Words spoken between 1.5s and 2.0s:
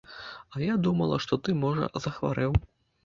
можа,